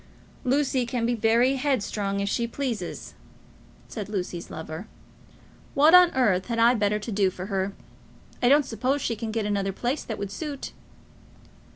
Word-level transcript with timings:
"Lucy 0.43 0.83
can 0.83 1.05
be 1.05 1.13
very 1.13 1.57
headstrong 1.57 2.21
if 2.21 2.27
she 2.27 2.47
pleases," 2.47 3.13
said 3.87 4.09
Lucy's 4.09 4.49
lover. 4.49 4.87
"What 5.75 5.93
on 5.93 6.09
earth 6.15 6.47
had 6.47 6.57
I 6.57 6.73
better 6.73 6.97
do 6.97 7.29
for 7.29 7.45
her? 7.45 7.73
I 8.41 8.49
don't 8.49 8.65
suppose 8.65 8.99
she 9.03 9.15
can 9.15 9.29
get 9.29 9.45
another 9.45 9.71
place 9.71 10.03
that 10.03 10.17
would 10.17 10.31
suit." 10.31 10.71